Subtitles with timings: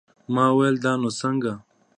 [0.33, 1.53] ما وويل دا نو څنگه.